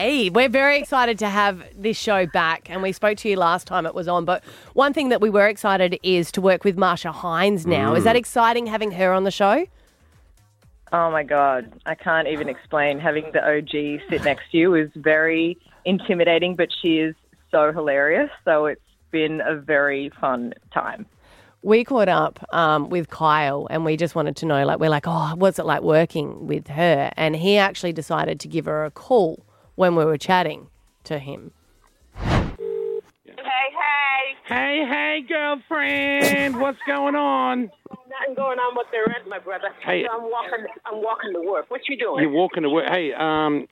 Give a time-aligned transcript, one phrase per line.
[0.00, 3.66] Hey, we're very excited to have this show back, and we spoke to you last
[3.66, 4.24] time it was on.
[4.24, 4.42] But
[4.72, 7.94] one thing that we were excited is to work with Marcia Hines now.
[7.94, 9.66] Is that exciting having her on the show?
[10.90, 12.98] Oh my god, I can't even explain.
[12.98, 17.14] Having the OG sit next to you is very intimidating, but she is
[17.50, 18.30] so hilarious.
[18.46, 18.80] So it's
[19.10, 21.04] been a very fun time.
[21.62, 25.04] We caught up um, with Kyle, and we just wanted to know, like, we're like,
[25.06, 27.10] oh, what's it like working with her?
[27.18, 29.44] And he actually decided to give her a call
[29.76, 30.68] when we were chatting
[31.04, 31.52] to him.
[32.16, 32.50] Hey,
[33.36, 34.36] hey.
[34.46, 37.70] Hey, hey, girlfriend, what's going on?
[37.90, 39.68] Nothing going on with the rent, my brother.
[39.84, 40.04] Hey.
[40.04, 40.66] So I'm walking.
[40.86, 41.70] I'm walking to work.
[41.70, 42.22] What you doing?
[42.22, 42.88] You're walking to work.
[42.90, 43.66] Hey, um,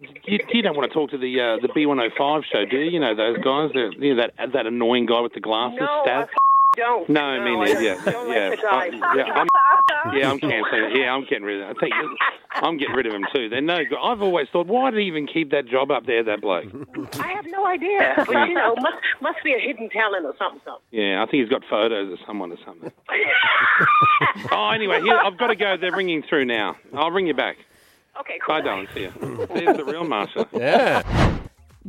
[0.00, 2.90] you, you don't want to talk to the uh, the B105 show, do you?
[2.92, 5.86] You know those guys, the, you know, that that annoying guy with the glasses, no,
[5.86, 6.22] I Staz.
[6.22, 6.28] f-
[6.76, 7.08] don't.
[7.10, 9.06] No, I mean, I yeah, don't, don't yeah, like the guy.
[9.06, 9.48] I- yeah, I'm,
[10.14, 10.98] yeah, I'm canceling it.
[10.98, 11.76] Yeah, I'm getting rid of it.
[11.76, 11.94] I think
[12.52, 13.48] I'm getting rid of him too.
[13.48, 13.78] They're no.
[13.78, 13.98] good.
[14.02, 16.66] I've always thought, why did he even keep that job up there, that bloke?
[17.20, 18.14] I have no idea.
[18.16, 20.60] But you know, must must be a hidden talent or something.
[20.64, 20.82] something.
[20.90, 22.92] Yeah, I think he's got photos of someone or something.
[24.52, 25.76] oh, anyway, here, I've got to go.
[25.76, 26.76] They're ringing through now.
[26.94, 27.56] I'll ring you back.
[28.20, 28.56] Okay, cool.
[28.56, 28.88] Bye, darling.
[28.94, 29.46] See you.
[29.46, 30.48] There's the real Marcia.
[30.52, 31.38] Yeah.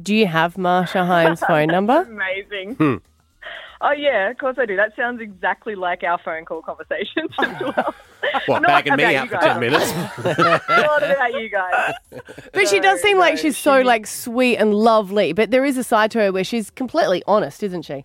[0.00, 2.02] Do you have Marcia Hines' phone number?
[2.08, 2.74] Amazing.
[2.74, 2.96] Hmm.
[3.80, 4.74] Oh yeah, of course I do.
[4.76, 7.94] That sounds exactly like our phone call conversations as well.
[8.46, 9.60] What, Not bagging me about up you for 10 guys.
[9.60, 10.38] minutes?
[10.68, 11.94] Not about you guys.
[12.52, 15.32] But she does seem like she's so like sweet and lovely.
[15.32, 18.04] But there is a side to her where she's completely honest, isn't she?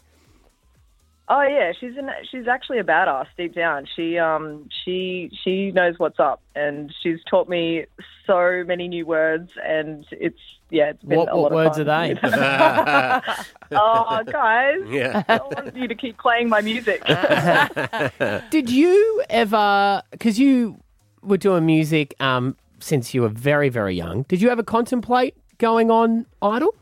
[1.29, 3.87] Oh yeah, she's an, she's actually a badass deep down.
[3.95, 7.85] She um she she knows what's up, and she's taught me
[8.27, 10.37] so many new words, and it's
[10.73, 12.17] yeah, it's been What, a what lot words are they?
[13.71, 15.23] oh guys, Yeah.
[15.29, 17.05] I want you to keep playing my music.
[18.49, 20.79] Did you ever, because you
[21.21, 25.91] were doing music um, since you were very, very young, did you ever contemplate going
[25.91, 26.75] on Idol?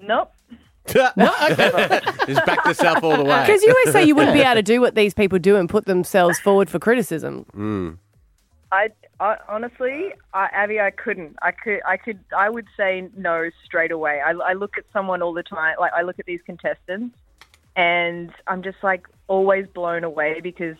[0.00, 0.32] nope.
[1.16, 1.30] No.
[2.26, 3.40] Just back yourself all the way.
[3.46, 5.68] Because you always say you wouldn't be able to do what these people do and
[5.68, 8.00] put themselves forward for criticism.
[8.72, 8.88] I,
[9.20, 11.36] I honestly, I, Abby, I couldn't.
[11.42, 14.22] I could, I could, I would say no straight away.
[14.24, 15.76] I, I look at someone all the time.
[15.78, 17.14] Like I look at these contestants,
[17.76, 20.76] and I'm just like always blown away because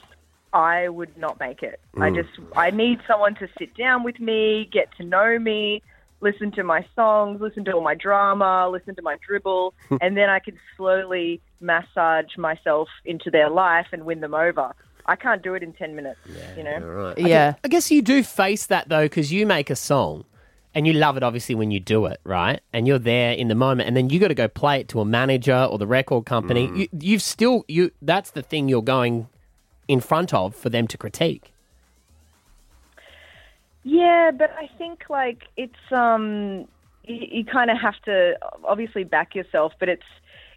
[0.52, 1.81] I would not make it.
[1.97, 2.16] I mm.
[2.16, 5.82] just, I need someone to sit down with me, get to know me,
[6.20, 10.28] listen to my songs, listen to all my drama, listen to my dribble, and then
[10.28, 14.75] I can slowly massage myself into their life and win them over.
[15.06, 16.20] I can't do it in ten minutes.
[16.56, 16.78] You know.
[16.78, 17.18] Right.
[17.18, 17.54] Yeah.
[17.64, 20.24] I guess you do face that though, because you make a song
[20.74, 22.60] and you love it obviously when you do it, right?
[22.72, 25.00] And you're there in the moment, and then you got to go play it to
[25.00, 26.70] a manager or the record company.
[26.74, 27.90] You, you've still you.
[28.00, 29.28] That's the thing you're going
[29.88, 31.52] in front of for them to critique.
[33.84, 36.69] Yeah, but I think like it's um
[37.04, 40.02] you, you kind of have to obviously back yourself, but it's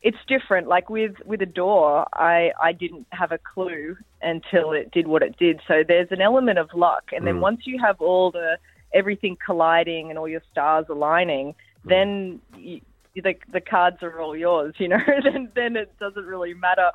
[0.02, 0.68] it's different.
[0.68, 5.38] Like with with Adore, I I didn't have a clue until it did what it
[5.38, 5.62] did.
[5.68, 8.58] So there's an element of luck, and then once you have all the
[8.94, 12.82] everything colliding and all your stars aligning, then you,
[13.16, 14.76] the the cards are all yours.
[14.78, 16.92] You know, then then it doesn't really matter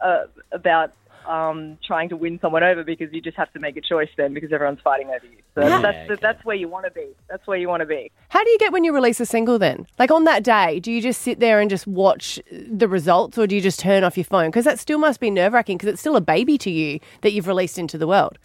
[0.00, 0.92] uh, about
[1.26, 4.34] um, trying to win someone over because you just have to make a choice then
[4.34, 5.38] because everyone's fighting over you.
[5.54, 6.20] So Yeah, that's okay.
[6.22, 7.08] that's where you want to be.
[7.28, 8.10] That's where you want to be.
[8.28, 9.86] How do you get when you release a single then?
[9.98, 13.46] Like on that day, do you just sit there and just watch the results or
[13.46, 14.48] do you just turn off your phone?
[14.50, 17.32] Because that still must be nerve wracking because it's still a baby to you that
[17.32, 18.38] you've released into the world.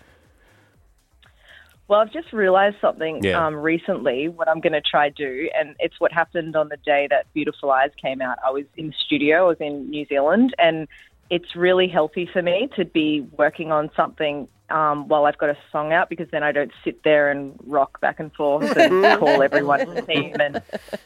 [1.90, 3.46] Well, I've just realised something Yeah.
[3.46, 4.30] um, recently.
[4.30, 7.72] What I'm going to try do, and it's what happened on the day that Beautiful
[7.72, 8.38] Eyes came out.
[8.44, 9.46] I was in the studio.
[9.46, 10.88] I was in New Zealand, and
[11.30, 15.58] it's really healthy for me to be working on something um, while I've got a
[15.72, 19.42] song out because then I don't sit there and rock back and forth and call
[19.42, 20.36] everyone in the team.
[20.40, 20.62] And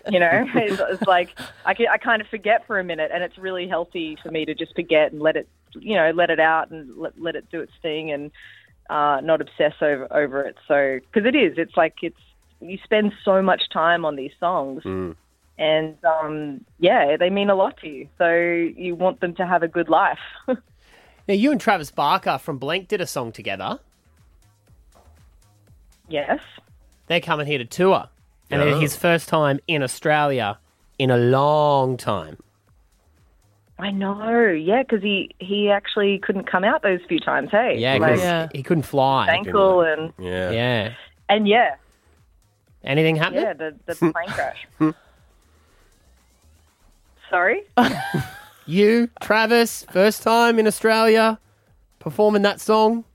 [0.09, 3.23] you know, it's, it's like I, can, I kind of forget for a minute, and
[3.23, 6.39] it's really healthy for me to just forget and let it, you know, let it
[6.39, 8.31] out and let, let it do its thing and
[8.89, 10.55] uh, not obsess over over it.
[10.67, 12.19] So because it is, it's like it's
[12.61, 14.83] you spend so much time on these songs,
[15.57, 18.07] and um, yeah, they mean a lot to you.
[18.17, 20.19] So you want them to have a good life.
[21.27, 23.79] Now you and Travis Barker from Blink did a song together.
[26.07, 26.39] yes.
[27.07, 28.07] They're coming here to tour,
[28.49, 30.57] and it's his first time in Australia
[30.99, 32.37] in a long time.
[33.79, 37.49] I know, yeah, because he, he actually couldn't come out those few times.
[37.51, 38.47] Hey, Yeah, like 'cause Yeah.
[38.53, 39.27] he couldn't fly.
[39.27, 40.51] ankle and Yeah.
[40.51, 40.93] Yeah.
[41.29, 41.75] and yeah,
[42.83, 43.43] Anything happening?
[43.43, 44.67] yeah, the the plane crash.
[47.29, 47.63] Sorry.
[48.67, 51.39] You, Travis, first time in Australia
[51.99, 53.05] performing that song.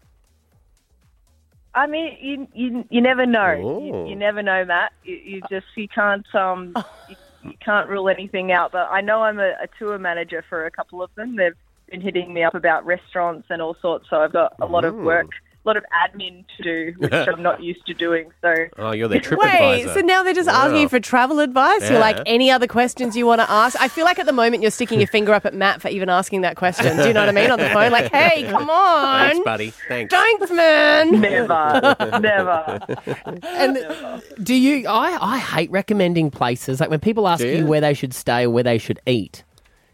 [1.75, 3.81] I mean, you you, you never know.
[3.83, 4.93] You, you never know, Matt.
[5.05, 6.75] You, you just you can't um
[7.09, 8.73] you, you can't rule anything out.
[8.73, 11.37] But I know I'm a, a tour manager for a couple of them.
[11.37, 11.53] They've
[11.91, 14.07] been hitting me up about restaurants and all sorts.
[14.09, 17.43] So I've got a lot of work, a lot of admin to do, which I'm
[17.43, 18.31] not used to doing.
[18.41, 19.95] So Oh, you're their trip Wait, advisor.
[19.95, 20.65] so now they're just Wow.
[20.67, 21.89] asking you for travel advice?
[21.89, 22.23] You're like, Yeah.
[22.27, 23.81] any other questions you want to ask?
[23.81, 26.09] I feel like at the moment you're sticking your finger up at Matt for even
[26.09, 26.97] asking that question.
[26.97, 27.51] Do you know what I mean?
[27.51, 29.29] On the phone, like, hey, come on.
[29.31, 29.71] Thanks, buddy.
[29.89, 30.13] Thanks.
[30.15, 31.21] Thanks, man.
[31.21, 32.79] never, never.
[33.45, 34.87] And do you?
[34.89, 36.81] I I hate recommending places.
[36.81, 37.59] Like when people ask Do you?
[37.59, 37.67] you?
[37.67, 39.45] where they should stay or where they should eat.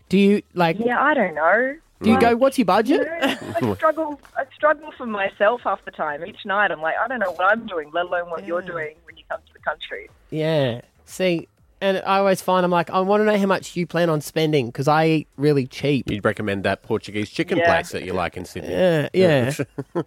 [0.08, 0.78] Do you like?
[0.80, 1.76] Yeah, I don't know.
[2.00, 2.36] Do you go?
[2.36, 3.06] What's your budget?
[3.10, 3.34] I
[3.74, 4.20] struggle.
[4.36, 6.24] I struggle for myself half the time.
[6.24, 8.94] Each night, I'm like, I don't know what I'm doing, let alone what you're doing
[9.04, 10.08] when you come to the country.
[10.30, 10.82] Yeah.
[11.06, 11.48] See,
[11.80, 14.20] and I always find I'm like, I want to know how much you plan on
[14.20, 16.08] spending because I eat really cheap.
[16.10, 17.66] You'd recommend that Portuguese chicken Yeah.
[17.66, 18.70] place that you like in Sydney.
[18.70, 19.52] Yeah, yeah.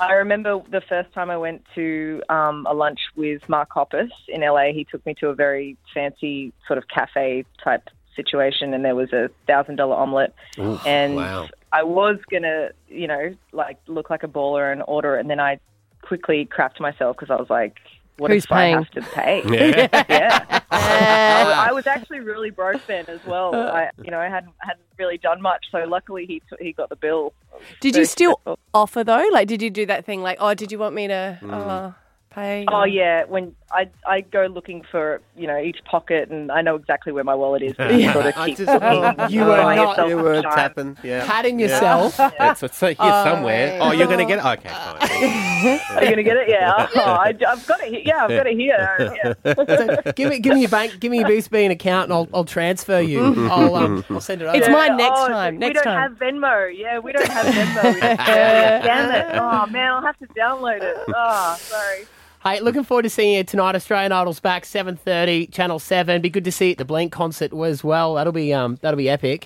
[0.00, 4.42] I remember the first time I went to um, a lunch with Mark Hoppus in
[4.42, 4.72] LA.
[4.72, 9.12] He took me to a very fancy sort of cafe type situation, and there was
[9.12, 10.34] a thousand dollar omelet.
[10.58, 11.48] and wow.
[11.72, 15.40] I was gonna, you know, like look like a baller and order it, and then
[15.40, 15.58] I
[16.02, 17.78] quickly crapped myself because I was like,
[18.18, 18.74] "What Who's if I paying?
[18.76, 20.04] have to pay?" Yeah.
[20.08, 20.60] yeah.
[20.70, 23.54] I, I was actually really broke then as well.
[23.54, 26.96] I, you know, I hadn't hadn't really done much, so luckily he he got the
[26.96, 27.32] bill.
[27.80, 28.40] Did you still
[28.74, 29.26] offer though?
[29.32, 30.22] Like, did you do that thing?
[30.22, 31.92] Like, oh, did you want me to uh,
[32.30, 32.66] pay?
[32.68, 36.76] Oh yeah, when I I go looking for you know each pocket, and I know
[36.76, 37.74] exactly where my wallet is.
[37.76, 39.30] But you sort of I keep just- looking.
[39.32, 40.96] You were not- You were tapping.
[41.02, 41.24] Yeah.
[41.26, 42.18] Patting yourself.
[42.42, 43.78] It's, it's here somewhere.
[43.80, 44.44] Oh, you're going to get it?
[44.44, 45.80] Okay, fine.
[45.96, 46.48] Are you gonna get it?
[46.48, 46.88] Yeah.
[46.96, 47.90] Oh, I, have got it.
[47.90, 48.02] Here.
[48.04, 49.34] Yeah, I've got it here.
[49.44, 50.12] Yeah.
[50.12, 52.44] give me, give me your bank, give me your Boost Bean account, and I'll, I'll
[52.44, 53.48] transfer you.
[53.48, 54.56] I'll, um, I'll send it over.
[54.56, 55.58] It's my next oh, time.
[55.58, 56.10] We don't time.
[56.10, 56.72] have Venmo.
[56.76, 57.94] Yeah, we don't have Venmo.
[57.94, 59.38] We don't- Damn it.
[59.38, 60.96] Oh man, I'll have to download it.
[61.08, 62.06] Oh, sorry.
[62.44, 63.76] Hey, looking forward to seeing you tonight.
[63.76, 66.20] Australian Idol's back, seven thirty, Channel Seven.
[66.20, 68.14] Be good to see you at the Blink concert as well.
[68.14, 69.40] That'll be um, that'll be epic.